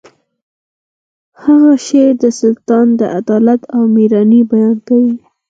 [0.03, 0.03] د
[1.43, 5.13] هغه شعر د سلطان د عدالت او میړانې بیان کوي